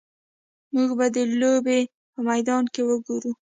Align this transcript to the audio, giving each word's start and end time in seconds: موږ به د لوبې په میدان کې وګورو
موږ 0.73 0.89
به 0.97 1.05
د 1.15 1.17
لوبې 1.39 1.79
په 2.13 2.19
میدان 2.27 2.63
کې 2.73 2.81
وګورو 2.89 3.31